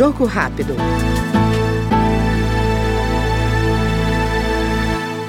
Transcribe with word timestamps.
Jogo 0.00 0.24
rápido. 0.24 0.74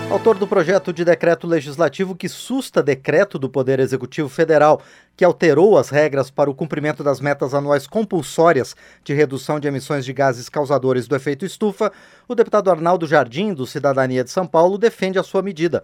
Autor 0.09 0.38
do 0.38 0.47
projeto 0.47 0.94
de 0.94 1.04
decreto 1.04 1.46
legislativo 1.46 2.16
que 2.16 2.30
susta 2.30 2.82
decreto 2.82 3.38
do 3.38 3.50
Poder 3.50 3.82
Executivo 3.82 4.30
Federal, 4.30 4.82
que 5.18 5.26
alterou 5.26 5.78
as 5.78 5.90
regras 5.90 6.32
para 6.32 6.50
o 6.50 6.56
cumprimento 6.56 7.04
das 7.04 7.20
metas 7.20 7.54
anuais 7.54 7.86
compulsórias 7.86 8.73
de 9.04 9.14
redução 9.14 9.60
de 9.60 9.68
emissões 9.68 10.05
de 10.05 10.14
gases 10.14 10.48
causadores 10.48 11.06
do 11.06 11.18
efeito 11.18 11.46
estufa, 11.46 11.92
o 12.26 12.34
deputado 12.34 12.72
Arnaldo 12.72 13.06
Jardim, 13.06 13.54
do 13.54 13.68
Cidadania 13.68 14.24
de 14.24 14.32
São 14.32 14.48
Paulo, 14.48 14.78
defende 14.78 15.20
a 15.20 15.24
sua 15.24 15.42
medida. 15.42 15.84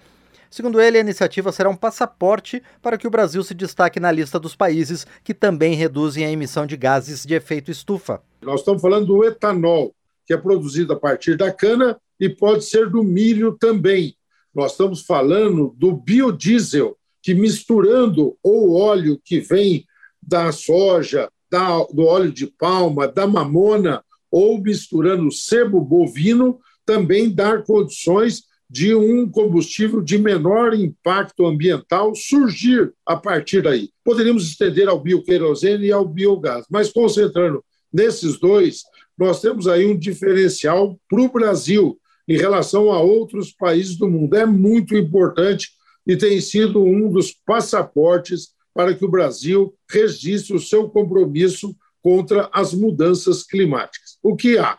Segundo 0.49 0.79
ele, 0.79 0.97
a 0.97 1.01
iniciativa 1.01 1.51
será 1.51 1.69
um 1.69 1.75
passaporte 1.75 2.61
para 2.81 2.97
que 2.97 3.07
o 3.07 3.09
Brasil 3.09 3.43
se 3.43 3.53
destaque 3.53 3.99
na 3.99 4.11
lista 4.11 4.39
dos 4.39 4.55
países 4.55 5.05
que 5.23 5.33
também 5.33 5.75
reduzem 5.75 6.25
a 6.25 6.31
emissão 6.31 6.65
de 6.65 6.77
gases 6.77 7.25
de 7.25 7.33
efeito 7.33 7.71
estufa. 7.71 8.21
Nós 8.41 8.61
estamos 8.61 8.81
falando 8.81 9.07
do 9.07 9.23
etanol, 9.23 9.93
que 10.25 10.33
é 10.33 10.37
produzido 10.37 10.93
a 10.93 10.99
partir 10.99 11.37
da 11.37 11.51
cana 11.51 11.99
e 12.19 12.29
pode 12.29 12.65
ser 12.65 12.89
do 12.89 13.03
milho 13.03 13.57
também. 13.59 14.15
Nós 14.53 14.71
estamos 14.71 15.03
falando 15.03 15.73
do 15.77 15.93
biodiesel, 15.93 16.97
que 17.21 17.33
misturando 17.33 18.37
o 18.41 18.73
óleo 18.73 19.19
que 19.23 19.39
vem 19.39 19.85
da 20.21 20.51
soja, 20.51 21.29
da, 21.49 21.83
do 21.93 22.03
óleo 22.05 22.31
de 22.31 22.47
palma, 22.47 23.07
da 23.07 23.27
mamona, 23.27 24.03
ou 24.31 24.59
misturando 24.61 25.31
sebo 25.31 25.79
bovino, 25.79 26.59
também 26.85 27.29
dar 27.29 27.63
condições 27.63 28.43
de 28.69 28.93
um 28.93 29.29
combustível 29.29 30.01
de 30.01 30.17
menor 30.17 30.73
impacto 30.73 31.45
ambiental 31.45 32.13
surgir 32.13 32.93
a 33.05 33.15
partir 33.15 33.61
daí. 33.61 33.89
Poderíamos 34.03 34.47
estender 34.47 34.87
ao 34.89 34.99
bioquerosene 34.99 35.87
e 35.87 35.91
ao 35.91 36.05
biogás, 36.05 36.65
mas 36.69 36.91
concentrando 36.91 37.63
nesses 37.91 38.37
dois, 38.39 38.83
nós 39.17 39.41
temos 39.41 39.67
aí 39.67 39.85
um 39.85 39.97
diferencial 39.97 40.99
para 41.09 41.21
o 41.21 41.31
Brasil, 41.31 41.97
em 42.27 42.37
relação 42.37 42.91
a 42.91 42.99
outros 42.99 43.53
países 43.53 43.95
do 43.95 44.09
mundo. 44.09 44.35
É 44.35 44.45
muito 44.45 44.95
importante 44.95 45.69
e 46.05 46.15
tem 46.15 46.39
sido 46.41 46.83
um 46.83 47.09
dos 47.09 47.31
passaportes 47.31 48.49
para 48.73 48.93
que 48.93 49.05
o 49.05 49.09
Brasil 49.09 49.73
registre 49.89 50.55
o 50.55 50.59
seu 50.59 50.89
compromisso 50.89 51.75
contra 52.03 52.49
as 52.53 52.73
mudanças 52.73 53.43
climáticas. 53.43 54.17
O 54.21 54.35
que 54.35 54.57
há? 54.57 54.77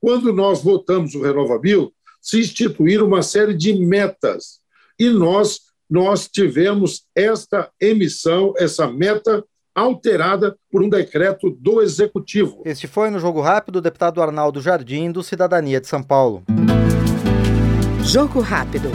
Quando 0.00 0.32
nós 0.32 0.62
votamos 0.62 1.14
o 1.14 1.22
Renovabil, 1.22 1.92
se 2.20 2.40
instituíram 2.40 3.06
uma 3.06 3.22
série 3.22 3.54
de 3.54 3.72
metas 3.74 4.60
e 4.98 5.08
nós 5.08 5.70
nós 5.90 6.28
tivemos 6.28 7.02
esta 7.16 7.68
emissão, 7.80 8.54
essa 8.56 8.86
meta 8.86 9.44
alterada 9.74 10.56
por 10.70 10.82
um 10.82 10.88
decreto 10.88 11.50
do 11.50 11.82
Executivo. 11.82 12.62
Este 12.64 12.86
foi 12.86 13.10
no 13.10 13.18
Jogo 13.18 13.40
Rápido 13.40 13.76
o 13.76 13.80
deputado 13.80 14.22
Arnaldo 14.22 14.60
Jardim, 14.60 15.10
do 15.10 15.22
Cidadania 15.22 15.80
de 15.80 15.88
São 15.88 16.02
Paulo. 16.02 16.44
Jogo 18.04 18.40
Rápido. 18.40 18.90